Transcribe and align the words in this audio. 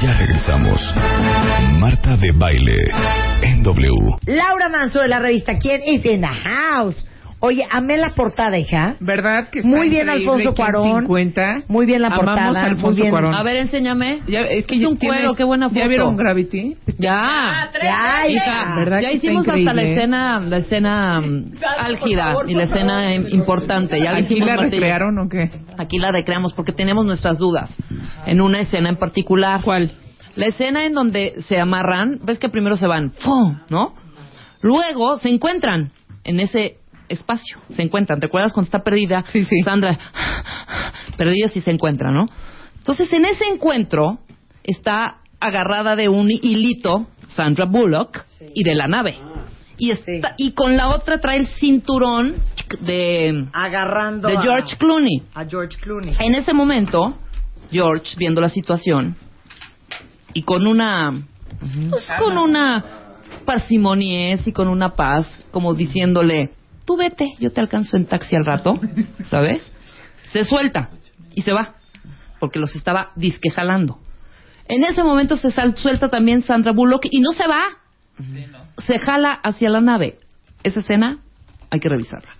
Ya 0.00 0.14
regresamos. 0.14 0.80
Marta 1.72 2.16
de 2.16 2.30
Baile 2.30 2.76
en 3.42 3.64
W. 3.64 4.16
Laura 4.26 4.68
Manso 4.68 5.00
de 5.00 5.08
la 5.08 5.18
revista 5.18 5.58
¿Quién 5.58 5.82
is 5.82 6.04
in 6.04 6.20
the 6.20 6.28
house? 6.28 7.04
Oye, 7.44 7.66
amé 7.70 7.96
la 7.96 8.10
portada, 8.10 8.56
hija. 8.56 8.94
¿Verdad 9.00 9.48
que 9.50 9.58
está 9.58 9.68
Muy 9.68 9.88
bien, 9.90 10.06
increíble 10.06 10.30
Alfonso 10.30 10.54
Cuarón. 10.54 11.00
50? 11.00 11.62
Muy 11.66 11.86
bien 11.86 12.00
la 12.00 12.06
Amamos 12.06 12.24
portada, 12.26 12.60
a 12.60 12.64
Alfonso 12.66 12.86
muy 12.86 12.96
bien. 12.96 13.10
Cuarón. 13.10 13.34
A 13.34 13.42
ver, 13.42 13.56
enséñame. 13.56 14.20
Ya, 14.28 14.42
es 14.42 14.64
que 14.64 14.76
Es 14.76 14.82
ya 14.82 14.88
un 14.88 14.96
tienes- 14.96 15.18
cuero, 15.18 15.34
qué 15.34 15.42
buena 15.42 15.68
foto. 15.68 15.80
¿Ya 15.80 15.88
vieron 15.88 16.16
Gravity? 16.16 16.76
Ya. 16.98 17.68
Ya, 17.82 18.28
hija. 18.28 18.74
¿verdad 18.76 19.00
Ya 19.00 19.08
que 19.08 19.14
está 19.16 19.26
hicimos 19.26 19.48
hasta 19.48 19.56
la 19.56 19.60
increíble? 19.82 19.92
escena, 19.92 20.38
la 20.40 20.56
escena 20.58 21.20
mm, 21.20 21.44
álgida 21.78 22.34
y 22.46 22.54
la 22.54 22.62
escena 22.62 23.14
im- 23.16 23.32
importante. 23.34 23.98
Ya 23.98 24.12
la 24.12 24.18
¿Aquí 24.18 24.34
hicimos 24.34 24.46
la 24.46 24.54
yo. 24.54 24.62
recrearon 24.62 25.18
o 25.18 25.28
qué? 25.28 25.50
Aquí 25.78 25.98
la 25.98 26.12
recreamos 26.12 26.52
porque 26.54 26.72
tenemos 26.72 27.04
nuestras 27.04 27.38
dudas 27.38 27.74
en 28.24 28.40
una 28.40 28.60
escena 28.60 28.88
en 28.88 28.96
particular. 28.96 29.62
¿Cuál? 29.64 29.90
La 30.36 30.46
escena 30.46 30.86
en 30.86 30.94
donde 30.94 31.34
se 31.48 31.58
amarran, 31.58 32.20
ves 32.24 32.38
que 32.38 32.48
primero 32.48 32.76
se 32.76 32.86
van, 32.86 33.10
¡fum! 33.10 33.58
¿no? 33.68 33.94
Luego 34.60 35.18
se 35.18 35.28
encuentran 35.28 35.90
en 36.22 36.38
ese 36.38 36.76
espacio, 37.12 37.58
se 37.74 37.82
encuentran. 37.82 38.20
¿Te 38.20 38.26
acuerdas 38.26 38.52
cuando 38.52 38.66
está 38.66 38.82
perdida? 38.82 39.24
Sí, 39.28 39.44
sí. 39.44 39.60
Sandra, 39.62 39.98
perdida 41.16 41.50
y 41.54 41.60
se 41.60 41.70
encuentran, 41.70 42.14
¿no? 42.14 42.26
Entonces 42.78 43.12
en 43.12 43.24
ese 43.24 43.44
encuentro 43.46 44.18
está 44.64 45.18
agarrada 45.40 45.96
de 45.96 46.08
un 46.08 46.30
hilito 46.30 47.06
Sandra 47.28 47.64
Bullock 47.64 48.24
y 48.54 48.64
de 48.64 48.74
la 48.74 48.86
nave. 48.86 49.16
Y, 49.78 49.90
está, 49.90 50.34
y 50.36 50.52
con 50.52 50.76
la 50.76 50.90
otra 50.90 51.18
trae 51.18 51.38
el 51.38 51.46
cinturón 51.48 52.36
de, 52.80 53.46
Agarrando 53.52 54.28
de 54.28 54.36
a- 54.36 54.42
George 54.42 54.76
Clooney. 54.76 55.22
a 55.34 55.44
George 55.44 55.76
Clooney. 55.80 56.14
En 56.20 56.34
ese 56.34 56.52
momento, 56.52 57.16
George, 57.70 58.14
viendo 58.16 58.40
la 58.40 58.48
situación, 58.50 59.16
y 60.34 60.42
con 60.42 60.66
una, 60.66 61.12
pues, 61.90 62.12
con 62.18 62.38
una 62.38 62.84
parsimonies 63.44 64.46
y 64.46 64.52
con 64.52 64.68
una 64.68 64.90
paz, 64.94 65.26
como 65.50 65.74
diciéndole, 65.74 66.50
tú 66.84 66.96
vete, 66.96 67.32
yo 67.38 67.52
te 67.52 67.60
alcanzo 67.60 67.96
en 67.96 68.06
taxi 68.06 68.36
al 68.36 68.44
rato, 68.44 68.78
¿sabes? 69.26 69.62
Se 70.32 70.44
suelta 70.44 70.90
y 71.34 71.42
se 71.42 71.52
va, 71.52 71.74
porque 72.40 72.58
los 72.58 72.74
estaba 72.76 73.10
disquejalando. 73.16 73.98
En 74.68 74.84
ese 74.84 75.02
momento 75.02 75.36
se 75.36 75.50
sal- 75.50 75.76
suelta 75.76 76.08
también 76.08 76.42
Sandra 76.42 76.72
Bullock 76.72 77.06
y 77.10 77.20
no 77.20 77.32
se 77.32 77.46
va, 77.46 77.62
se 78.86 78.98
jala 78.98 79.32
hacia 79.32 79.70
la 79.70 79.80
nave. 79.80 80.18
Esa 80.62 80.80
escena 80.80 81.18
hay 81.70 81.80
que 81.80 81.88
revisarla. 81.88 82.30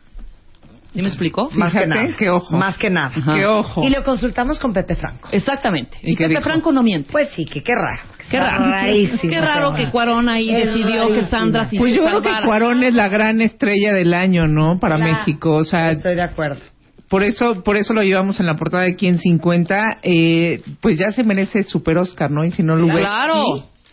¿Sí 0.95 1.01
me 1.01 1.09
explico? 1.09 1.49
Más 1.53 1.73
que 1.73 1.87
nada. 1.87 2.07
ojo. 2.33 2.55
Más 2.57 2.77
que 2.77 2.91
nada. 2.91 3.13
Qué 3.35 3.47
ojo. 3.47 3.83
Y 3.83 3.89
lo 3.89 4.05
consultamos 4.05 4.59
con 4.59 4.75
Pepe 4.75 4.95
Franco. 4.95 5.29
Exactamente. 5.33 5.97
¿Y 6.03 6.15
Pepe 6.17 6.29
dijo? 6.29 6.43
Franco 6.43 6.71
no 6.71 6.83
miente. 6.83 7.11
Pues 7.11 7.31
sí, 7.31 7.47
que 7.47 7.63
qué 7.63 7.73
raro. 7.75 8.03
Qué 8.33 8.41
raro. 8.41 8.65
rarísimo, 8.71 9.31
Qué 9.33 9.41
raro 9.41 9.73
que 9.75 9.91
Cuarón 9.91 10.29
ahí 10.29 10.51
Es 10.53 10.67
decidió 10.75 11.09
que. 11.13 11.25
Sandra 11.25 11.67
sí 11.67 11.79
Pues 11.79 11.95
yo 11.95 12.05
creo 12.05 12.23
que. 12.23 12.31
Cuarón 12.45 12.83
es 12.83 12.95
la 12.95 13.09
gran 13.09 13.41
estrella 13.41 13.93
del 13.93 14.13
año, 14.15 14.47
¿no? 14.49 14.79
Para. 14.81 14.99
México. 14.99 15.55
O 15.57 15.65
sea, 15.65 15.91
Estoy 15.93 16.15
de 16.17 16.23
acuerdo. 16.23 16.61
por 17.09 17.23
eso, 17.23 17.63
por 17.63 17.77
eso 17.77 17.93
lo 17.95 18.03
llevamos 18.03 18.41
en 18.41 18.47
la 18.47 18.57
portada 18.57 18.85
de 18.85 18.97
Quién 18.97 19.19
50. 19.19 19.99
Eh, 20.03 20.63
pues 20.81 20.99
ya 20.99 21.13
se 21.13 21.23
merece 21.25 21.63
Super 21.63 21.99
Oscar, 21.99 22.31
¿no? 22.31 22.45
Y 22.45 22.51
si 22.51 22.63
no 22.63 22.75
Lubeski. 22.77 23.01
Claro. 23.03 23.45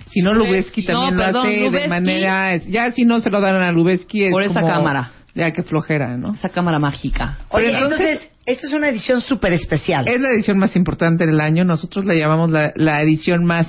Si 0.07 0.21
no 0.21 0.33
Lubeski 0.33 0.83
también 0.85 1.15
No, 1.15 1.19
lo 1.19 1.25
perdón, 1.25 1.45
hace 1.47 1.69
de 1.69 1.87
manera. 1.87 2.55
Ya 2.57 2.91
si 2.91 3.05
no 3.05 3.19
se 3.19 3.29
lo 3.29 3.41
dan 3.41 3.61
a 3.61 3.71
Lubeski 3.71 4.23
es 4.25 4.31
Por 4.31 4.41
esa 4.43 4.61
como- 4.61 4.73
cámara. 4.73 5.11
Ya 5.35 5.51
que 5.51 5.61
flojera, 5.63 6.17
¿no? 6.17 6.33
Esa 6.33 6.49
cámara 6.49 6.79
mágica. 6.79 7.37
Pero 7.51 7.63
Oye, 7.67 7.73
entonces- 7.75 7.99
entonces, 7.99 8.29
esta 8.47 8.67
es 8.67 8.73
una 8.73 8.89
edición 8.89 9.21
súper 9.21 9.53
especial. 9.53 10.07
Es 10.07 10.19
la 10.19 10.29
edición 10.29 10.57
más 10.57 10.75
importante 10.75 11.25
del 11.25 11.39
año. 11.39 11.63
Nosotros 11.63 12.03
la 12.05 12.15
llamamos 12.15 12.49
la, 12.49 12.71
la 12.75 13.01
edición 13.03 13.45
más 13.45 13.67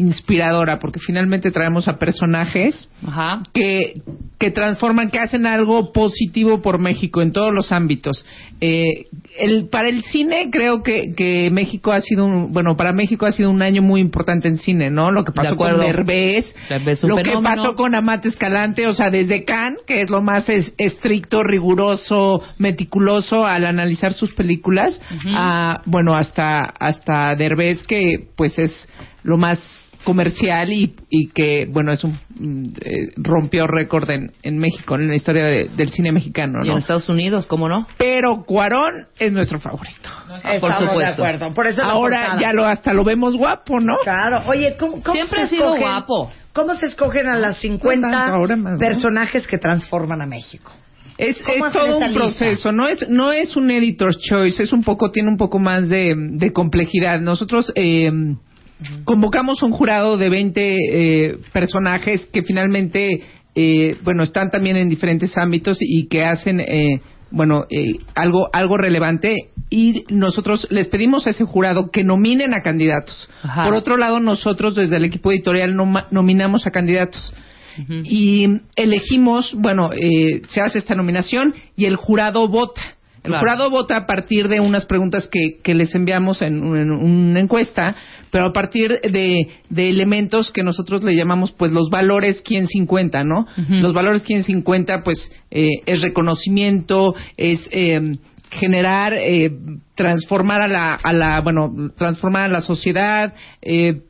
inspiradora 0.00 0.78
porque 0.78 0.98
finalmente 0.98 1.50
traemos 1.50 1.86
a 1.88 1.98
personajes 1.98 2.88
Ajá. 3.06 3.42
que, 3.52 3.94
que 4.38 4.50
transforman, 4.50 5.10
que 5.10 5.18
hacen 5.18 5.46
algo 5.46 5.92
positivo 5.92 6.62
por 6.62 6.78
México 6.78 7.22
en 7.22 7.32
todos 7.32 7.52
los 7.52 7.72
ámbitos. 7.72 8.24
Eh, 8.60 9.06
el, 9.38 9.68
para 9.68 9.88
el 9.88 10.02
cine 10.04 10.48
creo 10.50 10.82
que, 10.82 11.14
que 11.14 11.50
México 11.50 11.92
ha 11.92 12.00
sido, 12.00 12.26
un, 12.26 12.52
bueno, 12.52 12.76
para 12.76 12.92
México 12.92 13.26
ha 13.26 13.32
sido 13.32 13.50
un 13.50 13.62
año 13.62 13.82
muy 13.82 14.00
importante 14.00 14.48
en 14.48 14.58
cine, 14.58 14.90
¿no? 14.90 15.10
Lo 15.10 15.24
que 15.24 15.32
pasó 15.32 15.56
con. 15.56 15.78
Derbez, 15.80 16.54
lo 17.02 17.16
que 17.16 17.32
pasó 17.42 17.74
con 17.76 17.94
Amate 17.94 18.28
Escalante, 18.28 18.86
o 18.86 18.92
sea, 18.92 19.10
desde 19.10 19.44
Cannes, 19.44 19.78
que 19.86 20.02
es 20.02 20.10
lo 20.10 20.20
más 20.22 20.48
es- 20.48 20.74
estricto, 20.78 21.42
riguroso, 21.42 22.42
meticuloso 22.58 23.46
al 23.46 23.64
analizar 23.64 24.12
sus 24.12 24.34
películas, 24.34 25.00
a, 25.36 25.82
bueno, 25.86 26.14
hasta, 26.14 26.60
hasta 26.64 27.34
Derbez, 27.36 27.82
que 27.84 28.28
pues 28.36 28.58
es 28.58 28.88
lo 29.22 29.36
más 29.36 29.58
comercial 30.04 30.72
y, 30.72 30.94
y 31.10 31.28
que, 31.28 31.66
bueno, 31.70 31.92
es 31.92 32.02
un 32.04 32.12
mm, 32.38 32.64
eh, 32.82 33.12
rompió 33.16 33.66
récord 33.66 34.08
en, 34.10 34.32
en 34.42 34.58
México, 34.58 34.94
en 34.94 35.08
la 35.08 35.14
historia 35.16 35.44
de- 35.44 35.68
del 35.76 35.90
cine 35.90 36.10
mexicano, 36.12 36.60
Y 36.62 36.68
en 36.68 36.72
¿no? 36.74 36.78
Estados 36.78 37.08
Unidos, 37.08 37.46
¿cómo 37.46 37.68
no? 37.68 37.86
Pero 37.98 38.42
Cuarón 38.44 39.06
es 39.18 39.32
nuestro 39.32 39.60
favorito. 39.60 40.08
Estamos 40.36 40.60
por 40.60 40.70
de 40.72 40.86
supuesto. 40.86 41.22
acuerdo. 41.24 41.54
Por 41.54 41.66
eso 41.66 41.84
Ahora 41.84 42.38
ya 42.40 42.52
lo 42.52 42.64
hasta 42.66 42.92
lo 42.92 43.04
vemos 43.04 43.36
guapo, 43.36 43.78
¿no? 43.80 43.94
Claro. 44.02 44.42
Oye, 44.46 44.76
¿cómo, 44.78 45.00
cómo 45.02 45.12
Siempre 45.14 45.38
se 45.38 45.42
ha 45.44 45.48
sido 45.48 45.74
escogen- 45.74 45.80
guapo. 45.80 46.30
¿Cómo 46.52 46.74
se 46.74 46.86
escogen 46.86 47.26
a 47.28 47.36
las 47.36 47.58
50 47.58 48.06
No 48.08 48.12
tanto, 48.12 48.34
ahora 48.36 48.56
más, 48.56 48.72
¿no? 48.72 48.78
personajes 48.78 49.46
que 49.46 49.58
transforman 49.58 50.20
a 50.22 50.26
México? 50.26 50.72
Es, 51.18 51.40
¿Cómo 51.42 51.66
es 51.66 51.72
todo 51.72 51.98
un 51.98 52.04
lista? 52.04 52.18
proceso, 52.18 52.72
no 52.72 52.88
es 52.88 53.06
no 53.10 53.30
es 53.30 53.54
un 53.54 53.70
editor's 53.70 54.18
choice, 54.18 54.62
es 54.62 54.72
un 54.72 54.82
poco 54.82 55.10
tiene 55.10 55.28
un 55.28 55.36
poco 55.36 55.58
más 55.58 55.88
de, 55.90 56.14
de 56.16 56.52
complejidad. 56.52 57.20
Nosotros 57.20 57.70
eh, 57.76 58.10
convocamos 59.04 59.62
un 59.62 59.72
jurado 59.72 60.16
de 60.16 60.28
20 60.28 60.76
eh, 60.90 61.38
personajes 61.52 62.26
que 62.32 62.42
finalmente 62.42 63.22
eh, 63.54 63.96
bueno 64.02 64.22
están 64.22 64.50
también 64.50 64.76
en 64.76 64.88
diferentes 64.88 65.36
ámbitos 65.36 65.78
y 65.80 66.06
que 66.08 66.24
hacen 66.24 66.60
eh, 66.60 67.00
bueno 67.30 67.64
eh, 67.70 67.98
algo 68.14 68.48
algo 68.52 68.76
relevante 68.76 69.34
y 69.70 70.04
nosotros 70.08 70.66
les 70.70 70.88
pedimos 70.88 71.26
a 71.26 71.30
ese 71.30 71.44
jurado 71.44 71.90
que 71.92 72.02
nominen 72.02 72.54
a 72.54 72.62
candidatos. 72.62 73.28
Ajá. 73.42 73.64
Por 73.64 73.74
otro 73.74 73.96
lado 73.96 74.18
nosotros 74.18 74.74
desde 74.74 74.96
el 74.96 75.04
equipo 75.04 75.30
editorial 75.30 75.76
noma- 75.76 76.08
nominamos 76.10 76.66
a 76.66 76.70
candidatos 76.70 77.32
y 78.04 78.46
elegimos, 78.76 79.54
bueno, 79.56 79.90
eh, 79.92 80.42
se 80.48 80.60
hace 80.60 80.78
esta 80.78 80.94
nominación 80.94 81.54
y 81.76 81.86
el 81.86 81.96
jurado 81.96 82.46
vota. 82.48 82.82
El 83.22 83.30
Claro. 83.32 83.40
jurado 83.40 83.70
vota 83.70 83.96
a 83.96 84.06
partir 84.06 84.48
de 84.48 84.60
unas 84.60 84.86
preguntas 84.86 85.28
que, 85.30 85.58
que 85.62 85.74
les 85.74 85.94
enviamos 85.94 86.40
en, 86.42 86.56
en 86.74 86.90
una 86.90 87.40
encuesta, 87.40 87.94
pero 88.30 88.46
a 88.46 88.52
partir 88.52 88.98
de, 89.02 89.48
de 89.68 89.88
elementos 89.90 90.50
que 90.50 90.62
nosotros 90.62 91.04
le 91.04 91.14
llamamos, 91.14 91.52
pues, 91.52 91.70
los 91.70 91.90
valores 91.90 92.40
quién 92.42 92.66
50, 92.66 93.22
¿no? 93.24 93.46
Los 93.68 93.92
valores 93.92 94.22
quién 94.22 94.42
50, 94.42 95.02
pues, 95.02 95.30
eh, 95.50 95.68
es 95.84 96.00
reconocimiento, 96.00 97.14
es 97.36 97.68
eh, 97.72 98.16
generar, 98.50 99.14
eh, 99.14 99.50
transformar 99.94 100.62
a 100.62 100.68
la, 100.68 100.94
a 100.94 101.12
la, 101.12 101.40
bueno, 101.40 101.72
transformar 101.96 102.44
a 102.50 102.52
la 102.52 102.60
sociedad, 102.62 103.34
eh, 103.62 104.00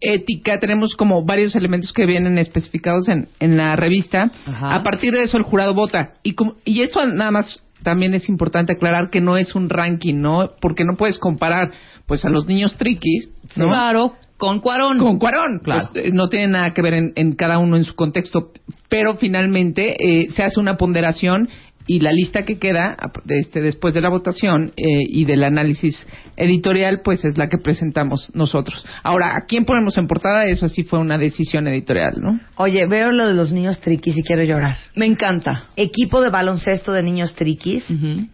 ética, 0.00 0.58
tenemos 0.60 0.94
como 0.94 1.24
varios 1.24 1.54
elementos 1.56 1.92
que 1.92 2.06
vienen 2.06 2.38
especificados 2.38 3.08
en, 3.08 3.28
en 3.40 3.56
la 3.56 3.74
revista. 3.76 4.30
Ajá. 4.46 4.74
A 4.74 4.82
partir 4.82 5.12
de 5.12 5.22
eso 5.22 5.36
el 5.36 5.44
jurado 5.44 5.74
vota. 5.74 6.14
Y, 6.22 6.34
como- 6.34 6.56
y 6.64 6.82
esto 6.82 7.04
nada 7.06 7.30
más 7.30 7.64
también 7.82 8.14
es 8.14 8.28
importante 8.28 8.72
aclarar 8.72 9.10
que 9.10 9.20
no 9.20 9.36
es 9.36 9.54
un 9.54 9.68
ranking, 9.68 10.20
¿no? 10.20 10.50
Porque 10.60 10.84
no 10.84 10.96
puedes 10.96 11.18
comparar 11.18 11.72
pues 12.06 12.24
a 12.24 12.30
los 12.30 12.46
niños 12.46 12.76
triquis, 12.76 13.30
¿no? 13.56 13.68
Claro, 13.68 14.14
con 14.36 14.60
Cuarón. 14.60 14.98
Con 14.98 15.18
Cuarón, 15.18 15.60
Claro. 15.62 15.88
Pues, 15.92 16.06
eh, 16.06 16.10
no 16.12 16.28
tiene 16.28 16.48
nada 16.48 16.74
que 16.74 16.82
ver 16.82 16.94
en, 16.94 17.12
en 17.14 17.34
cada 17.34 17.58
uno 17.58 17.76
en 17.76 17.84
su 17.84 17.94
contexto, 17.94 18.52
pero 18.88 19.14
finalmente 19.14 19.96
eh, 19.98 20.30
se 20.30 20.42
hace 20.42 20.58
una 20.58 20.76
ponderación 20.76 21.48
y 21.86 22.00
la 22.00 22.12
lista 22.12 22.44
que 22.44 22.58
queda 22.58 22.96
este, 23.28 23.60
después 23.60 23.94
de 23.94 24.00
la 24.00 24.08
votación 24.08 24.72
eh, 24.76 24.82
y 25.08 25.24
del 25.24 25.44
análisis 25.44 26.06
editorial, 26.36 27.00
pues 27.04 27.24
es 27.24 27.36
la 27.36 27.48
que 27.48 27.58
presentamos 27.58 28.30
nosotros. 28.34 28.86
Ahora, 29.02 29.36
¿a 29.36 29.46
quién 29.46 29.64
ponemos 29.64 29.96
en 29.98 30.06
portada? 30.06 30.44
Eso 30.46 30.68
sí 30.68 30.84
fue 30.84 30.98
una 30.98 31.18
decisión 31.18 31.66
editorial, 31.68 32.14
¿no? 32.20 32.40
Oye, 32.56 32.86
veo 32.88 33.12
lo 33.12 33.26
de 33.26 33.34
los 33.34 33.52
niños 33.52 33.80
triquis 33.80 34.16
y 34.16 34.22
quiero 34.22 34.42
llorar. 34.44 34.76
Me 34.94 35.06
encanta. 35.06 35.64
Equipo 35.76 36.22
de 36.22 36.30
baloncesto 36.30 36.92
de 36.92 37.02
niños 37.02 37.34
triquis, 37.34 37.84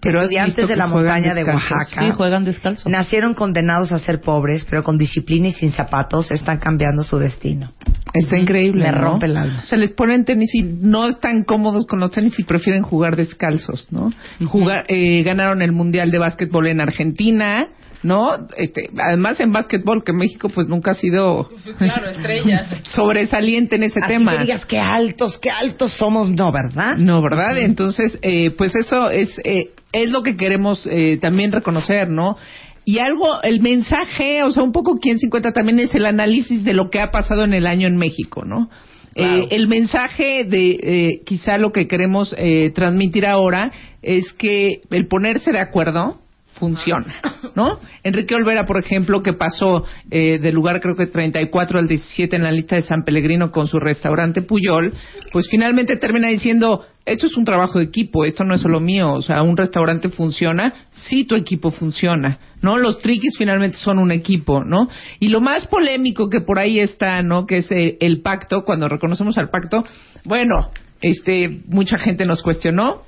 Pero 0.01 0.19
has 0.19 0.25
estudiantes 0.25 0.57
visto 0.57 0.69
de 0.69 0.77
la 0.77 0.87
montaña 0.87 1.35
de. 1.35 1.45
Oaxaca. 1.45 2.03
Sí, 2.03 2.11
juegan 2.11 2.45
descalzo. 2.45 2.89
Nacieron 2.89 3.35
condenados 3.35 3.93
a 3.93 3.99
ser 3.99 4.21
pobres, 4.21 4.67
pero 4.69 4.83
con 4.83 4.99
disciplina 4.99 5.49
y 5.49 5.53
sin 5.53 5.73
zapatos 5.73 6.31
están 6.31 6.59
cambiando 6.59 7.03
su 7.03 7.19
destino. 7.19 7.73
Está 8.13 8.39
increíble. 8.39 8.85
Me 8.85 8.93
¿no? 8.93 8.99
rompe 8.99 9.27
el 9.27 9.37
alma. 9.37 9.61
O 9.63 9.67
sea, 9.67 9.79
les 9.79 9.91
ponen 9.93 10.25
tenis 10.25 10.55
y 10.55 10.63
no 10.63 11.07
están 11.07 11.45
cómodos 11.45 11.87
con 11.87 12.01
los 12.01 12.11
tenis 12.11 12.39
y 12.39 12.45
prefieren 12.45 12.83
jugar 12.83 13.17
descalzos, 13.37 13.87
¿no? 13.91 14.11
Jugar, 14.47 14.85
eh, 14.89 15.23
ganaron 15.23 15.63
el 15.63 15.73
mundial 15.73 16.11
de 16.11 16.19
básquetbol 16.19 16.67
en 16.69 16.81
Argentina, 16.81 17.69
¿no? 18.03 18.31
Este, 18.57 18.91
además 18.99 19.41
en 19.41 19.53
básquetbol 19.53 20.05
que 20.05 20.13
México 20.13 20.49
pues 20.49 20.69
nunca 20.69 20.93
ha 20.93 20.95
sido 20.95 21.49
Claro, 21.79 22.09
estrella. 22.11 22.67
sobresaliente 22.85 23.77
en 23.77 23.83
ese 23.85 24.01
Así 24.01 24.15
tema. 24.15 24.33
que 24.33 24.45
digas 24.45 24.65
qué 24.67 24.79
altos, 24.79 25.39
qué 25.39 25.51
altos 25.51 25.93
somos, 25.93 26.31
no, 26.31 26.51
¿verdad? 26.53 26.97
No, 26.97 27.21
¿verdad? 27.23 27.59
Entonces, 27.59 28.19
eh, 28.23 28.51
pues 28.53 28.75
eso 28.75 29.11
es, 29.11 29.39
eh, 29.45 29.71
es 29.93 30.09
lo 30.11 30.23
que 30.23 30.37
queremos 30.37 30.87
eh, 30.91 31.19
también 31.21 31.53
reconocer, 31.53 32.09
¿no? 32.09 32.37
Y 32.85 33.01
algo, 33.01 33.43
el 33.43 33.61
mensaje, 33.63 34.45
o 34.45 34.51
sea, 34.51 34.63
un 34.63 34.71
poco 34.71 34.99
quien 35.01 35.19
se 35.19 35.27
encuentra 35.27 35.51
también 35.53 35.81
es 35.81 35.93
el 35.97 36.07
análisis 36.07 36.63
de 36.63 36.73
lo 36.73 36.89
que 36.89 37.01
ha 37.01 37.11
pasado 37.11 37.43
en 37.43 37.53
el 37.53 37.67
año 37.67 37.89
en 37.89 37.97
México, 37.97 38.45
¿no? 38.45 38.71
Eh, 39.19 39.49
el 39.51 39.67
mensaje 39.67 40.45
de 40.45 40.71
eh, 40.83 41.23
quizá 41.25 41.57
lo 41.57 41.73
que 41.73 41.89
queremos 41.89 42.35
eh, 42.37 42.71
transmitir 42.75 43.25
ahora 43.25 43.73
es 44.03 44.35
que 44.35 44.83
el 44.91 45.09
ponerse 45.09 45.53
de 45.53 45.59
acuerdo 45.59 46.21
funciona, 46.59 47.15
¿no? 47.55 47.81
Enrique 48.03 48.35
Olvera, 48.35 48.67
por 48.67 48.79
ejemplo, 48.79 49.23
que 49.23 49.33
pasó 49.33 49.85
eh, 50.11 50.39
del 50.39 50.55
lugar 50.55 50.81
creo 50.81 50.97
que 50.97 51.07
34 51.07 51.79
al 51.79 51.89
17 51.89 52.37
en 52.37 52.43
la 52.43 52.53
lista 52.53 52.77
de 52.77 52.83
San 52.83 53.05
Pellegrino 53.05 53.51
con 53.51 53.67
su 53.67 53.79
restaurante 53.79 54.43
Puyol, 54.43 54.93
pues 55.33 55.49
finalmente 55.51 55.97
termina 55.97 56.29
diciendo, 56.29 56.85
esto 57.05 57.27
es 57.27 57.37
un 57.37 57.45
trabajo 57.45 57.79
de 57.79 57.85
equipo, 57.85 58.25
esto 58.25 58.45
no 58.45 58.55
es 58.55 58.61
solo 58.61 58.81
mío, 58.81 59.13
o 59.13 59.23
sea, 59.23 59.43
un 59.43 59.57
restaurante 59.57 60.09
funciona 60.09 60.73
si 60.91 61.25
tu 61.25 61.37
equipo 61.37 61.71
funciona, 61.71 62.39
¿no? 62.63 62.79
Los 62.79 62.99
triquis 62.99 63.37
finalmente 63.39 63.77
son 63.77 63.99
un 63.99 64.11
equipo, 64.11 64.65
¿no? 64.65 64.89
Y 65.21 65.29
lo 65.29 65.41
más 65.41 65.67
polémico 65.67 66.29
que 66.29 66.41
por 66.41 66.59
ahí 66.59 66.81
está, 66.81 67.23
¿no? 67.23 67.47
Que 67.47 67.59
es 67.59 67.71
eh, 67.71 67.97
el 68.01 68.23
pacto, 68.23 68.65
cuando 68.65 68.89
reconocemos 68.89 69.39
al 69.39 69.51
pacto, 69.51 69.85
bueno, 70.25 70.71
este, 71.01 71.61
mucha 71.69 71.99
gente 71.99 72.27
nos 72.27 72.43
cuestionó, 72.43 73.03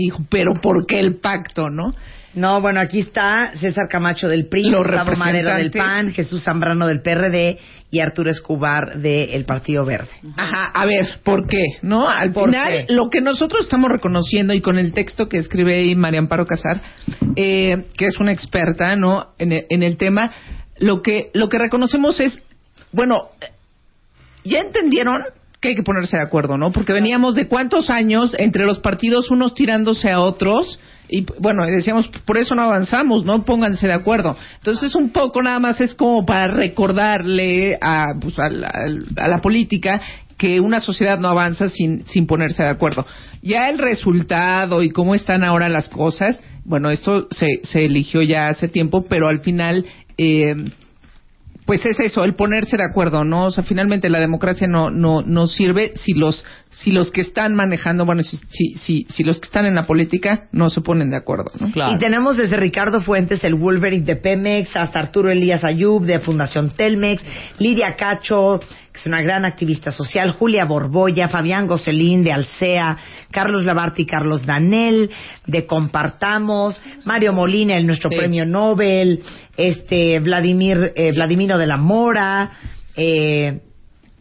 y 0.00 0.04
dijo, 0.04 0.24
pero 0.30 0.54
¿por 0.60 0.86
qué 0.86 0.98
el 0.98 1.16
pacto, 1.20 1.68
no? 1.68 1.92
No, 2.32 2.60
bueno, 2.60 2.80
aquí 2.80 3.00
está 3.00 3.52
César 3.54 3.88
Camacho 3.90 4.28
del 4.28 4.46
PRI, 4.46 4.72
Gustavo 4.72 5.16
Madero 5.16 5.52
del. 5.54 5.70
PAN, 5.72 6.12
Jesús 6.12 6.44
Zambrano 6.44 6.86
del 6.86 7.02
PRD 7.02 7.58
y 7.90 7.98
Arturo 7.98 8.30
Escobar 8.30 8.98
del 9.00 9.44
Partido 9.44 9.84
Verde. 9.84 10.08
Ajá, 10.36 10.70
a 10.72 10.86
ver, 10.86 11.08
¿por 11.24 11.48
qué? 11.48 11.64
¿No? 11.82 12.08
Al 12.08 12.32
¿Por 12.32 12.50
final, 12.50 12.86
qué? 12.86 12.94
lo 12.94 13.10
que 13.10 13.20
nosotros 13.20 13.62
estamos 13.62 13.90
reconociendo 13.90 14.54
y 14.54 14.60
con 14.60 14.78
el 14.78 14.92
texto 14.92 15.28
que 15.28 15.38
escribe 15.38 15.74
ahí 15.74 15.96
María 15.96 16.20
Amparo 16.20 16.46
Casar, 16.46 16.80
eh, 17.34 17.86
que 17.98 18.06
es 18.06 18.20
una 18.20 18.32
experta, 18.32 18.94
¿no? 18.94 19.34
En 19.38 19.50
el, 19.50 19.66
en 19.68 19.82
el 19.82 19.96
tema, 19.96 20.30
lo 20.78 21.02
que, 21.02 21.30
lo 21.34 21.48
que 21.48 21.58
reconocemos 21.58 22.20
es, 22.20 22.40
bueno, 22.92 23.30
ya 24.44 24.60
entendieron 24.60 25.24
que 25.60 25.68
hay 25.68 25.74
que 25.74 25.82
ponerse 25.82 26.16
de 26.16 26.22
acuerdo, 26.22 26.56
¿no? 26.56 26.72
Porque 26.72 26.92
veníamos 26.92 27.34
de 27.34 27.46
cuántos 27.46 27.90
años 27.90 28.34
entre 28.38 28.64
los 28.64 28.80
partidos, 28.80 29.30
unos 29.30 29.54
tirándose 29.54 30.10
a 30.10 30.20
otros, 30.20 30.80
y 31.08 31.26
bueno, 31.40 31.64
decíamos, 31.66 32.08
por 32.24 32.38
eso 32.38 32.54
no 32.54 32.62
avanzamos, 32.62 33.24
¿no? 33.24 33.44
Pónganse 33.44 33.86
de 33.86 33.92
acuerdo. 33.92 34.36
Entonces, 34.58 34.94
un 34.94 35.10
poco 35.10 35.42
nada 35.42 35.58
más 35.58 35.80
es 35.80 35.94
como 35.94 36.24
para 36.24 36.46
recordarle 36.52 37.78
a, 37.80 38.14
pues, 38.20 38.38
a, 38.38 38.48
la, 38.48 38.72
a 39.16 39.28
la 39.28 39.38
política 39.40 40.00
que 40.38 40.60
una 40.60 40.80
sociedad 40.80 41.18
no 41.18 41.28
avanza 41.28 41.68
sin, 41.68 42.06
sin 42.06 42.26
ponerse 42.26 42.62
de 42.62 42.70
acuerdo. 42.70 43.04
Ya 43.42 43.68
el 43.68 43.78
resultado 43.78 44.82
y 44.82 44.90
cómo 44.90 45.14
están 45.14 45.44
ahora 45.44 45.68
las 45.68 45.90
cosas, 45.90 46.40
bueno, 46.64 46.90
esto 46.90 47.26
se, 47.30 47.60
se 47.64 47.84
eligió 47.84 48.22
ya 48.22 48.48
hace 48.48 48.68
tiempo, 48.68 49.04
pero 49.06 49.28
al 49.28 49.40
final, 49.40 49.84
eh, 50.16 50.54
pues 51.66 51.84
es 51.86 52.00
eso, 52.00 52.24
el 52.24 52.34
ponerse 52.34 52.76
de 52.76 52.84
acuerdo, 52.84 53.24
¿no? 53.24 53.46
O 53.46 53.50
sea, 53.50 53.62
finalmente 53.62 54.08
la 54.08 54.18
democracia 54.18 54.66
no, 54.66 54.90
no, 54.90 55.22
no 55.22 55.46
sirve 55.46 55.92
si 55.96 56.14
los, 56.14 56.44
si 56.70 56.90
los 56.90 57.10
que 57.10 57.20
están 57.20 57.54
manejando, 57.54 58.04
bueno, 58.04 58.22
si, 58.22 58.38
si, 58.48 58.74
si, 58.74 59.06
si 59.08 59.24
los 59.24 59.40
que 59.40 59.46
están 59.46 59.66
en 59.66 59.74
la 59.74 59.86
política 59.86 60.48
no 60.52 60.70
se 60.70 60.80
ponen 60.80 61.10
de 61.10 61.16
acuerdo, 61.16 61.52
¿no? 61.60 61.70
Claro. 61.70 61.96
Y 61.96 61.98
tenemos 61.98 62.36
desde 62.36 62.56
Ricardo 62.56 63.00
Fuentes, 63.00 63.44
el 63.44 63.54
Wolverine 63.54 64.04
de 64.04 64.16
Pemex, 64.16 64.76
hasta 64.76 64.98
Arturo 64.98 65.30
Elías 65.30 65.64
Ayub 65.64 66.04
de 66.04 66.20
Fundación 66.20 66.70
Telmex, 66.70 67.24
Lidia 67.58 67.94
Cacho, 67.96 68.60
es 69.00 69.06
una 69.06 69.22
gran 69.22 69.44
activista 69.46 69.90
social, 69.90 70.32
Julia 70.32 70.66
Borboya, 70.66 71.28
Fabián 71.28 71.66
Gocelín 71.66 72.22
de 72.22 72.32
Alsea, 72.32 72.98
Carlos 73.30 73.64
Labarti 73.64 74.02
y 74.02 74.06
Carlos 74.06 74.44
Danel 74.44 75.10
de 75.46 75.64
Compartamos, 75.64 76.80
Mario 77.06 77.32
Molina, 77.32 77.76
el 77.76 77.86
nuestro 77.86 78.10
Sí. 78.10 78.16
premio 78.18 78.44
Nobel, 78.44 79.22
este 79.56 80.18
Vladimir 80.20 80.92
eh, 80.94 81.12
Vladimiro 81.12 81.56
de 81.56 81.66
la 81.66 81.78
Mora, 81.78 82.50
eh, 82.94 83.60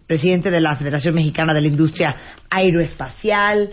presidente 0.08 0.50
de 0.50 0.62
la 0.62 0.76
Federación 0.78 1.14
Mexicana 1.14 1.54
de 1.54 1.62
la 1.62 1.68
Industria 1.68 2.16
Aeroespacial, 2.50 3.72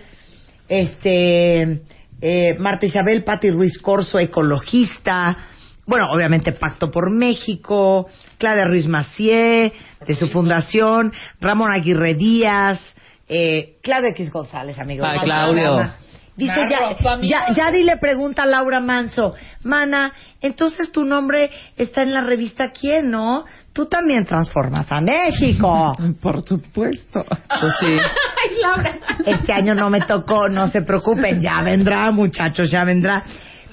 este 0.68 1.82
eh, 2.20 2.56
Marta 2.58 2.86
Isabel 2.86 3.22
Pati 3.22 3.50
Ruiz 3.50 3.78
Corso, 3.78 4.18
ecologista, 4.18 5.36
bueno, 5.86 6.10
obviamente 6.10 6.52
Pacto 6.52 6.90
por 6.90 7.10
México, 7.10 8.08
Claudia 8.38 8.64
Ruiz 8.64 8.86
Macié, 8.86 9.72
de 10.06 10.14
su 10.14 10.28
fundación, 10.28 11.12
Ramón 11.40 11.72
Aguirre 11.72 12.14
Díaz, 12.14 12.80
eh, 13.28 13.76
Claudia 13.82 14.10
X 14.10 14.30
González, 14.30 14.78
amigo. 14.78 15.04
Ay, 15.06 15.20
Claudio. 15.20 15.90
Dice, 16.36 16.66
ya, 16.68 17.18
ya, 17.22 17.54
Yadi 17.54 17.82
le 17.82 17.96
pregunta 17.96 18.42
a 18.42 18.46
Laura 18.46 18.78
Manso, 18.78 19.34
Mana, 19.62 20.12
entonces 20.42 20.92
tu 20.92 21.02
nombre 21.02 21.50
está 21.78 22.02
en 22.02 22.12
la 22.12 22.20
revista 22.20 22.72
¿Quién, 22.72 23.10
no? 23.10 23.46
Tú 23.72 23.86
también 23.86 24.26
transformas 24.26 24.86
a 24.90 25.00
México. 25.00 25.96
Por 26.20 26.42
supuesto. 26.46 27.24
Pues 27.24 27.74
sí. 27.80 27.96
Este 29.26 29.52
año 29.52 29.74
no 29.74 29.88
me 29.88 30.02
tocó, 30.02 30.48
no 30.48 30.68
se 30.68 30.82
preocupen, 30.82 31.40
ya 31.40 31.62
vendrá, 31.62 32.10
muchachos, 32.10 32.70
ya 32.70 32.84
vendrá. 32.84 33.22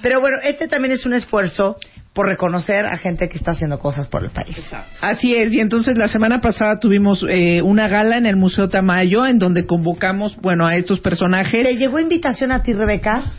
Pero 0.01 0.19
bueno, 0.19 0.37
este 0.43 0.67
también 0.67 0.93
es 0.93 1.05
un 1.05 1.13
esfuerzo 1.13 1.75
por 2.13 2.27
reconocer 2.27 2.85
a 2.85 2.97
gente 2.97 3.27
que 3.27 3.37
está 3.37 3.51
haciendo 3.51 3.79
cosas 3.79 4.07
por 4.07 4.23
el 4.23 4.29
país. 4.29 4.61
Así 5.01 5.35
es, 5.35 5.51
y 5.51 5.59
entonces 5.59 5.97
la 5.97 6.07
semana 6.07 6.41
pasada 6.41 6.79
tuvimos 6.79 7.25
eh, 7.27 7.61
una 7.61 7.87
gala 7.87 8.17
en 8.17 8.25
el 8.25 8.35
Museo 8.35 8.69
Tamayo 8.69 9.25
en 9.25 9.39
donde 9.39 9.65
convocamos, 9.65 10.37
bueno, 10.37 10.67
a 10.67 10.75
estos 10.75 10.99
personajes. 10.99 11.63
¿Te 11.63 11.75
llegó 11.75 11.99
invitación 11.99 12.51
a 12.51 12.61
ti, 12.61 12.73
Rebeca? 12.73 13.31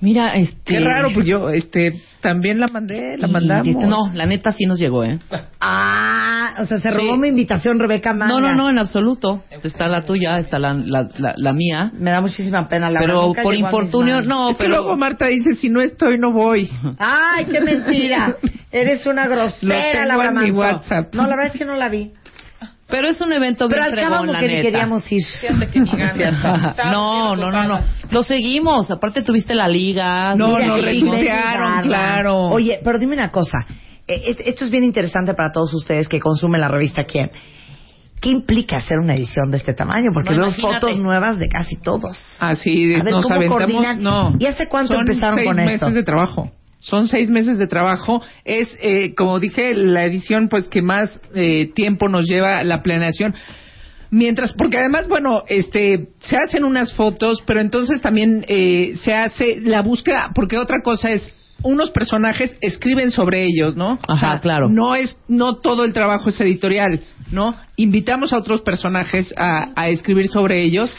Mira, 0.00 0.32
este... 0.34 0.74
Qué 0.74 0.80
raro, 0.80 1.10
pues 1.14 1.26
yo 1.26 1.48
este 1.50 2.00
también 2.20 2.58
la 2.58 2.66
mandé, 2.66 3.16
la 3.18 3.28
mandamos. 3.28 3.68
este, 3.68 3.86
no, 3.86 4.12
la 4.12 4.26
neta 4.26 4.50
sí 4.50 4.64
nos 4.66 4.78
llegó, 4.78 5.04
¿eh? 5.04 5.18
Ah, 5.60 6.21
o 6.60 6.66
sea, 6.66 6.78
se 6.78 6.90
robó 6.90 7.14
Sí. 7.14 7.20
mi 7.20 7.28
invitación, 7.28 7.78
Rebeca 7.78 8.12
Manga. 8.12 8.32
No, 8.34 8.40
no, 8.40 8.54
no, 8.54 8.70
en 8.70 8.78
absoluto. 8.78 9.42
Está 9.62 9.88
la 9.88 10.02
tuya, 10.02 10.38
está 10.38 10.58
la, 10.58 10.74
la, 10.74 11.08
la, 11.18 11.34
la 11.36 11.52
mía. 11.52 11.90
Me 11.94 12.10
da 12.10 12.20
muchísima 12.20 12.68
pena, 12.68 12.90
la 12.90 13.00
Pero 13.00 13.32
por 13.42 13.54
infortunio, 13.54 14.22
no, 14.22 14.50
es 14.50 14.56
que 14.56 14.64
pero... 14.64 14.76
luego 14.76 14.96
Marta 14.96 15.26
dice, 15.26 15.54
si 15.54 15.68
no 15.68 15.80
estoy, 15.80 16.18
no 16.18 16.32
voy. 16.32 16.70
Ay, 16.98 17.46
qué 17.46 17.60
mentira. 17.60 18.36
Eres 18.72 19.04
una 19.06 19.26
grosera, 19.26 20.30
Manso. 20.32 20.58
WhatsApp. 20.58 21.14
No, 21.14 21.22
la 21.26 21.36
verdad 21.36 21.52
es 21.52 21.58
que 21.58 21.64
no 21.64 21.76
la 21.76 21.88
vi. 21.88 22.12
Pero 22.88 23.08
es 23.08 23.18
un 23.22 23.32
evento 23.32 23.68
Pero 23.68 23.84
bien 23.84 23.94
cabo 23.96 24.16
fregón, 24.16 24.32
la 24.32 24.40
que 24.40 24.46
neta. 24.48 24.62
queríamos 24.62 25.12
ir. 25.12 25.22
Que 25.72 25.80
ni 25.80 25.90
ganas. 25.96 26.76
no, 26.92 27.34
no, 27.36 27.50
no, 27.50 27.64
no. 27.66 27.80
Lo 28.10 28.22
seguimos. 28.22 28.90
Aparte 28.90 29.22
tuviste 29.22 29.54
la 29.54 29.66
liga. 29.66 30.34
No, 30.36 30.48
Mira, 30.48 30.66
no, 30.66 30.74
qué 30.76 30.82
retuitearon, 30.82 31.82
claro. 31.84 32.36
Oye, 32.48 32.80
pero 32.84 32.98
dime 32.98 33.14
una 33.14 33.30
cosa. 33.30 33.58
Eh, 34.14 34.22
es- 34.26 34.40
Esto 34.46 34.64
es 34.64 34.70
bien 34.70 34.84
interesante 34.84 35.34
para 35.34 35.50
todos 35.52 35.72
ustedes 35.74 36.08
que 36.08 36.20
consumen 36.20 36.60
la 36.60 36.68
revista 36.68 37.04
¿Quién? 37.04 37.30
¿Qué 38.20 38.28
implica 38.30 38.76
hacer 38.76 38.98
una 38.98 39.14
edición 39.14 39.50
de 39.50 39.56
este 39.56 39.74
tamaño? 39.74 40.10
Porque 40.14 40.30
No, 40.30 40.36
veo 40.36 40.46
imagínate. 40.48 40.80
fotos 40.80 40.98
nuevas 40.98 41.38
de 41.40 41.48
casi 41.48 41.76
todos. 41.80 42.16
Así 42.40 42.94
A 42.94 43.02
ver, 43.02 43.12
nos 43.12 43.26
¿cómo 43.26 43.46
coordinan? 43.48 44.00
No. 44.00 44.34
¿Y 44.38 44.46
hace 44.46 44.68
cuánto 44.68 44.92
Son 44.92 45.00
empezaron 45.00 45.34
seis 45.34 45.48
con 45.48 45.56
meses 45.56 45.74
esto? 45.74 45.90
de 45.90 46.02
trabajo. 46.04 46.52
Son 46.78 47.08
seis 47.08 47.30
meses 47.30 47.58
de 47.58 47.66
trabajo. 47.66 48.22
Es, 48.44 48.76
eh, 48.80 49.14
como 49.16 49.40
dije, 49.40 49.74
la 49.74 50.04
edición 50.04 50.48
pues 50.48 50.68
que 50.68 50.82
más 50.82 51.20
eh, 51.34 51.72
tiempo 51.74 52.08
nos 52.08 52.26
lleva 52.28 52.62
la 52.62 52.82
planeación. 52.82 53.34
Mientras, 54.10 54.52
porque 54.52 54.76
además, 54.78 55.08
bueno, 55.08 55.42
este, 55.48 56.08
se 56.20 56.36
hacen 56.36 56.64
unas 56.64 56.92
fotos, 56.92 57.42
pero 57.46 57.60
entonces 57.60 58.00
también 58.02 58.44
eh, 58.46 58.94
se 59.02 59.14
hace 59.14 59.58
la 59.62 59.80
búsqueda, 59.82 60.30
porque 60.34 60.58
otra 60.58 60.80
cosa 60.84 61.08
es, 61.10 61.34
unos 61.62 61.90
personajes 61.90 62.56
escriben 62.60 63.10
sobre 63.10 63.44
ellos, 63.44 63.76
¿no? 63.76 63.98
Ajá, 64.08 64.40
claro. 64.40 64.68
No 64.68 64.94
es, 64.94 65.16
no 65.28 65.54
todo 65.56 65.84
el 65.84 65.92
trabajo 65.92 66.28
es 66.30 66.40
editorial, 66.40 67.00
¿no? 67.30 67.54
Invitamos 67.76 68.32
a 68.32 68.38
otros 68.38 68.62
personajes 68.62 69.32
a, 69.36 69.68
a 69.76 69.88
escribir 69.88 70.28
sobre 70.28 70.62
ellos. 70.62 70.94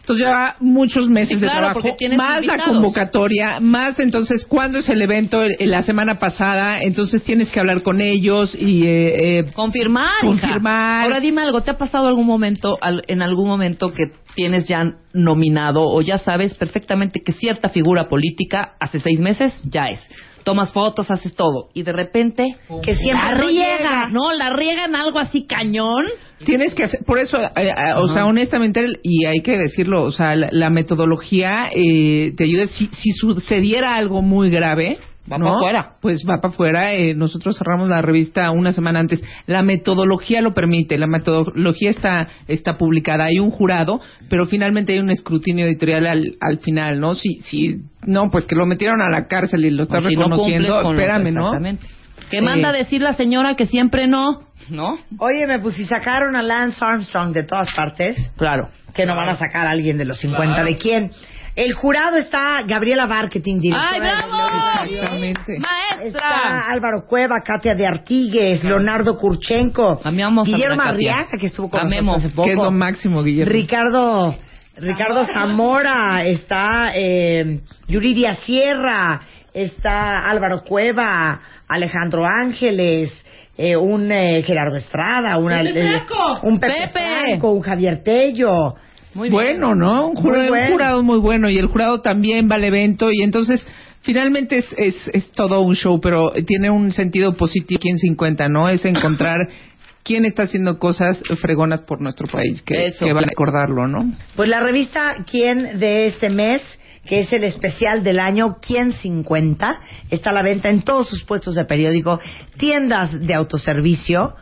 Entonces 0.00 0.26
lleva 0.26 0.56
muchos 0.58 1.08
meses 1.08 1.38
Sí, 1.38 1.44
claro, 1.44 1.68
de 1.68 1.80
trabajo, 1.80 1.96
más 2.16 2.44
la 2.44 2.64
convocatoria, 2.64 3.60
más 3.60 4.00
entonces 4.00 4.44
cuándo 4.46 4.80
es 4.80 4.88
el 4.88 5.00
evento 5.00 5.40
la 5.60 5.82
semana 5.84 6.16
pasada, 6.18 6.80
entonces 6.82 7.22
tienes 7.22 7.50
que 7.52 7.60
hablar 7.60 7.84
con 7.84 8.00
ellos 8.00 8.52
y 8.58 8.82
eh, 8.84 9.38
eh, 9.38 9.44
Confirmar. 9.54 10.08
hija. 10.22 10.26
Confirmar. 10.26 11.04
Ahora 11.04 11.20
dime 11.20 11.42
algo, 11.42 11.60
¿te 11.62 11.70
ha 11.70 11.78
pasado 11.78 12.08
algún 12.08 12.26
momento, 12.26 12.78
al- 12.80 13.04
en 13.06 13.22
algún 13.22 13.46
momento 13.46 13.92
que 13.92 14.10
tienes 14.34 14.66
ya 14.66 14.82
nominado 15.12 15.82
o 15.82 16.00
ya 16.02 16.18
sabes 16.18 16.54
perfectamente 16.54 17.20
que 17.20 17.32
cierta 17.32 17.68
figura 17.68 18.08
política 18.08 18.74
hace 18.80 19.00
seis 19.00 19.20
meses 19.20 19.52
ya 19.64 19.84
es? 19.86 20.00
Tomas 20.44 20.72
fotos, 20.72 21.08
haces 21.10 21.36
todo 21.36 21.68
y 21.72 21.84
de 21.84 21.92
repente 21.92 22.56
Que 22.82 22.96
siempre 22.96 23.24
la 23.24 23.34
riega, 23.34 24.08
no, 24.08 24.32
la 24.32 24.50
riegan 24.50 24.96
algo 24.96 25.20
así 25.20 25.46
cañón. 25.46 26.04
Tienes 26.44 26.74
que 26.74 26.84
hacer, 26.84 27.04
por 27.06 27.18
eso, 27.18 27.40
eh, 27.40 27.50
eh, 27.56 27.92
o 27.96 28.08
sea, 28.08 28.26
honestamente, 28.26 28.84
y 29.04 29.26
hay 29.26 29.42
que 29.42 29.56
decirlo, 29.56 30.02
o 30.02 30.10
sea, 30.10 30.34
la, 30.34 30.48
la 30.50 30.70
metodología 30.70 31.68
eh, 31.72 32.32
te 32.36 32.44
ayuda. 32.44 32.66
Si, 32.66 32.88
si 32.88 33.12
sucediera 33.12 33.94
algo 33.94 34.22
muy 34.22 34.50
grave, 34.50 34.98
Va 35.30 35.38
¿no? 35.38 35.44
pa' 35.46 35.58
fuera. 35.60 35.92
Pues 36.00 36.22
va 36.28 36.40
para 36.40 36.52
afuera. 36.52 36.94
eh, 36.94 37.14
nosotros 37.14 37.56
cerramos 37.56 37.88
la 37.88 38.02
revista 38.02 38.50
una 38.50 38.72
semana 38.72 38.98
antes. 39.00 39.22
La 39.46 39.62
metodología 39.62 40.42
lo 40.42 40.52
permite. 40.52 40.98
La 40.98 41.06
metodología 41.06 41.90
está 41.90 42.28
está 42.48 42.76
publicada. 42.76 43.24
Hay 43.26 43.38
un 43.38 43.50
jurado, 43.50 44.00
pero 44.28 44.46
finalmente 44.46 44.92
hay 44.94 44.98
un 44.98 45.10
escrutinio 45.10 45.66
editorial 45.66 46.06
al, 46.06 46.36
al 46.40 46.58
final, 46.58 46.98
¿no? 46.98 47.14
Si 47.14 47.36
si 47.42 47.76
no, 48.04 48.30
pues 48.32 48.46
que 48.46 48.56
lo 48.56 48.66
metieron 48.66 49.00
a 49.00 49.10
la 49.10 49.28
cárcel 49.28 49.64
y 49.64 49.70
lo 49.70 49.84
estás 49.84 50.04
O 50.04 50.08
si 50.08 50.16
no 50.16 50.22
reconociendo. 50.24 50.82
lo- 50.82 50.90
espérame, 50.90 51.32
¿no? 51.32 51.46
Exactamente. 51.46 51.86
¿Qué 52.30 52.40
manda 52.40 52.70
a 52.70 52.72
decir 52.72 53.00
la 53.02 53.12
señora 53.12 53.54
que 53.56 53.66
siempre 53.66 54.06
no? 54.06 54.42
¿No? 54.70 54.94
Óyeme, 55.18 55.58
pues 55.60 55.74
si 55.74 55.84
sacaron 55.84 56.34
a 56.34 56.42
Lance 56.42 56.82
Armstrong 56.84 57.32
de 57.32 57.42
todas 57.42 57.72
partes, 57.74 58.16
Claro. 58.36 58.70
que 58.94 59.04
no 59.06 59.14
van 59.16 59.28
a 59.28 59.36
sacar 59.36 59.66
a 59.66 59.70
alguien 59.70 59.98
de 59.98 60.04
los 60.04 60.18
50, 60.18 60.64
¿de 60.64 60.76
quién? 60.78 61.10
El 61.54 61.74
jurado 61.74 62.16
está 62.16 62.62
Gabriela 62.66 63.06
Marketing, 63.06 63.60
directora 63.60 63.90
¡Ay, 63.92 64.00
de 64.00 64.06
bravo! 64.06 64.84
Exactamente. 64.84 65.56
Está 65.56 65.68
¡Maestra! 65.98 66.60
Álvaro 66.70 67.04
Cueva, 67.06 67.40
Katia 67.42 67.74
de 67.74 67.86
Artigues, 67.86 68.64
Leonardo 68.64 69.18
Kurchenko, 69.18 70.00
Amamos 70.02 70.48
a 70.48 70.50
Guillermo. 70.50 70.80
Arriaga, 70.82 71.38
que 71.38 71.46
estuvo 71.46 71.68
con 71.68 71.80
Amemos. 71.80 72.22
nosotros 72.22 72.24
hace 72.26 72.34
poco. 72.36 72.46
Que 72.46 72.52
es 72.52 72.58
lo 72.58 72.70
máximo, 72.70 73.22
Guillermo. 73.22 73.52
Ricardo, 73.52 74.34
Ricardo 74.76 75.24
Zamora, 75.26 76.24
está 76.24 76.92
eh, 76.94 77.60
Yuridia 77.86 78.34
Sierra, 78.36 79.20
está 79.52 80.30
Álvaro 80.30 80.62
Cueva, 80.64 81.38
Alejandro 81.68 82.24
Ángeles, 82.24 83.12
eh, 83.58 83.76
un 83.76 84.10
eh, 84.10 84.42
Gerardo 84.42 84.78
Estrada, 84.78 85.36
una, 85.36 85.62
Pepe 85.62 85.96
eh, 85.96 86.02
un 86.44 86.58
Pepe, 86.58 86.74
Pepe. 86.86 87.00
Franco, 87.28 87.50
un 87.50 87.60
Javier 87.60 88.02
Tello. 88.02 88.74
Muy 89.14 89.30
bueno, 89.30 89.74
¿no? 89.74 90.08
Un 90.08 90.14
Muy 90.14 90.22
jurado, 90.22 90.42
un 90.44 90.48
bueno. 90.50 90.72
jurado 90.72 91.02
muy 91.02 91.18
bueno 91.18 91.50
y 91.50 91.58
el 91.58 91.66
jurado 91.66 92.00
también 92.00 92.48
va 92.50 92.54
al 92.56 92.64
evento 92.64 93.10
y 93.12 93.22
entonces 93.22 93.66
finalmente 94.02 94.58
es, 94.58 94.74
es, 94.76 95.08
es 95.12 95.30
todo 95.32 95.60
un 95.60 95.74
show, 95.74 96.00
pero 96.00 96.32
tiene 96.46 96.70
un 96.70 96.92
sentido 96.92 97.34
positivo 97.36 97.78
aquí 97.78 97.90
en 97.90 97.98
50, 97.98 98.48
¿no? 98.48 98.68
Es 98.68 98.84
encontrar 98.84 99.38
quién 100.02 100.24
está 100.24 100.44
haciendo 100.44 100.78
cosas 100.78 101.22
fregonas 101.40 101.82
por 101.82 102.00
nuestro 102.00 102.26
país, 102.26 102.62
que, 102.62 102.86
Eso. 102.86 103.04
que 103.04 103.12
vale 103.12 103.28
recordarlo, 103.28 103.86
¿no? 103.86 104.12
Pues 104.34 104.48
la 104.48 104.60
revista 104.60 105.24
Quién 105.30 105.78
de 105.78 106.06
este 106.06 106.28
mes, 106.30 106.62
que 107.06 107.20
es 107.20 107.32
el 107.32 107.44
especial 107.44 108.02
del 108.02 108.18
año 108.18 108.56
Quién 108.60 108.92
50, 108.92 109.80
está 110.10 110.30
a 110.30 110.34
la 110.34 110.42
venta 110.42 110.70
en 110.70 110.82
todos 110.82 111.08
sus 111.08 111.24
puestos 111.24 111.54
de 111.54 111.64
periódico, 111.64 112.20
tiendas 112.56 113.20
de 113.20 113.34
autoservicio, 113.34 114.34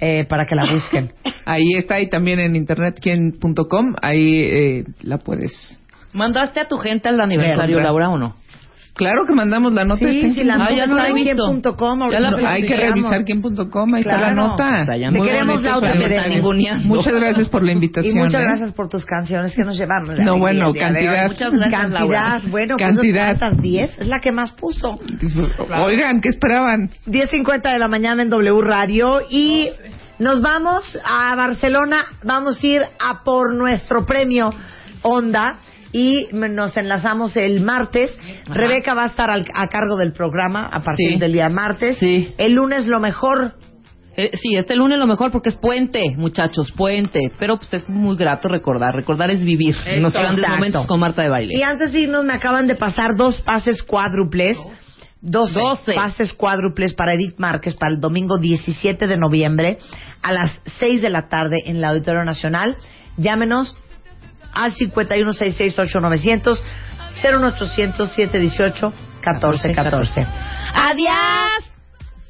eh, 0.00 0.24
para 0.28 0.46
que 0.46 0.54
la 0.54 0.70
busquen. 0.72 1.12
Ahí 1.44 1.72
está 1.76 2.00
y 2.00 2.08
también 2.10 2.38
en 2.40 2.56
internet 2.56 2.98
quién.com, 3.00 3.94
ahí 4.02 4.40
eh, 4.42 4.84
la 5.00 5.16
puedes. 5.18 5.78
¿Mandaste 6.12 6.60
a 6.60 6.68
tu 6.68 6.76
gente 6.76 7.08
al 7.08 7.18
aniversario, 7.20 7.76
Ver. 7.76 7.84
Laura, 7.86 8.10
o 8.10 8.18
no? 8.18 8.34
Claro 8.94 9.24
que 9.26 9.32
mandamos 9.32 9.72
la 9.74 9.84
nota. 9.84 10.08
está 10.08 10.28
Sí, 10.28 10.34
sí, 10.34 10.42
la 10.42 10.54
Ah, 10.56 10.70
ya 10.72 10.86
no 10.86 10.98
está 10.98 11.08
la 11.08 12.20
la 12.20 12.30
No, 12.32 12.48
hay 12.48 12.66
que 12.66 12.76
revisar 12.76 13.24
quién.com, 13.24 13.94
ahí 13.94 14.00
está 14.00 14.12
la 14.14 14.18
Claro. 14.18 14.34
nota. 14.34 14.80
O 14.82 14.84
sea, 14.86 14.96
ya 14.96 15.10
Te 15.10 15.20
queremos, 15.20 15.60
queremos. 15.60 16.28
ninguneando. 16.28 16.88
Muchas 16.88 17.14
gracias 17.14 17.48
por 17.48 17.62
la 17.62 17.70
Y 17.70 17.74
invitación. 17.76 18.18
muchas 18.18 18.40
¿eh? 18.40 18.44
gracias 18.44 18.72
por 18.72 18.88
tus 18.88 19.04
canciones 19.06 19.54
que 19.54 19.62
nos 19.62 19.78
llevaron. 19.78 20.22
No, 20.24 20.38
bueno, 20.38 20.72
cantidad. 20.74 21.28
Muchas 21.28 21.52
gracias, 21.52 21.70
Cantidad, 21.80 22.00
Laura. 22.00 22.40
bueno, 22.50 22.76
Cantidad. 22.76 23.38
cantidad. 23.38 23.38
¿cuántas? 23.38 23.64
¿10? 23.64 24.02
Es 24.02 24.08
la 24.08 24.18
que 24.18 24.32
más 24.32 24.50
puso. 24.52 24.98
Oigan, 25.86 26.20
¿qué 26.20 26.30
esperaban? 26.30 26.90
10.50 27.06 27.72
de 27.72 27.78
la 27.78 27.86
mañana 27.88 28.22
en 28.24 28.30
W 28.30 28.60
Radio 28.62 29.20
y 29.30 29.68
nos 30.18 30.40
vamos 30.40 30.82
a 31.04 31.34
Barcelona, 31.36 32.04
vamos 32.24 32.62
a 32.62 32.66
ir 32.66 32.82
a 33.00 33.22
por 33.24 33.54
nuestro 33.54 34.04
premio 34.06 34.50
Onda 35.02 35.58
y 35.92 36.26
nos 36.32 36.76
enlazamos 36.76 37.36
el 37.36 37.60
martes. 37.60 38.16
Rebeca 38.46 38.94
va 38.94 39.04
a 39.04 39.06
estar 39.06 39.30
al- 39.30 39.46
a 39.54 39.68
cargo 39.68 39.96
del 39.96 40.12
programa 40.12 40.66
a 40.66 40.80
partir 40.80 41.14
Sí. 41.14 41.18
del 41.18 41.32
día 41.32 41.48
martes. 41.48 41.96
Sí. 41.98 42.34
El 42.36 42.52
lunes 42.54 42.86
lo 42.86 43.00
mejor. 43.00 43.54
Eh, 44.16 44.32
sí, 44.42 44.56
este 44.56 44.74
lunes 44.74 44.98
lo 44.98 45.06
mejor 45.06 45.30
porque 45.30 45.50
es 45.50 45.56
puente, 45.56 46.00
muchachos, 46.16 46.72
puente. 46.72 47.30
Pero 47.38 47.56
pues 47.58 47.72
es 47.72 47.88
muy 47.88 48.16
grato 48.16 48.48
recordar. 48.48 48.92
Recordar 48.92 49.30
es 49.30 49.44
vivir. 49.44 49.76
En 49.86 50.02
los 50.02 50.12
grandes 50.12 50.48
momentos 50.48 50.86
con 50.86 50.98
Marta 50.98 51.22
de 51.22 51.28
Y 51.28 51.30
Baile. 51.30 51.64
antes 51.64 51.92
de 51.92 52.00
irnos 52.00 52.24
me 52.24 52.32
acaban 52.32 52.66
de 52.66 52.74
pasar 52.74 53.14
dos 53.16 53.40
pases 53.42 53.82
cuádruples. 53.84 54.58
12, 55.20 55.58
Doce. 55.58 55.94
pases 55.94 56.32
cuádruples 56.32 56.94
para 56.94 57.14
Edith 57.14 57.38
Márquez 57.38 57.74
para 57.74 57.92
el 57.94 58.00
domingo 58.00 58.38
17 58.38 59.06
de 59.06 59.16
noviembre 59.16 59.78
a 60.22 60.32
las 60.32 60.50
6 60.78 61.02
de 61.02 61.10
la 61.10 61.28
tarde 61.28 61.62
en 61.66 61.76
el 61.76 61.84
Auditorio 61.84 62.24
Nacional. 62.24 62.76
Llámenos 63.16 63.76
al 64.52 64.74
51668900 64.74 66.62
01800 67.22 68.12
718 68.12 68.92
1414. 69.18 70.26
¡Adiós! 70.74 71.64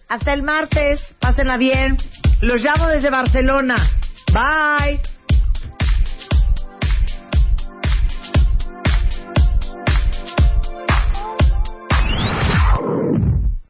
Hasta 0.09 0.33
el 0.33 0.43
martes. 0.43 1.01
Pásenla 1.21 1.59
bien. 1.59 1.99
Los 2.41 2.63
llamo 2.63 2.87
desde 2.89 3.11
Barcelona. 3.11 3.91
Bye. 4.33 5.18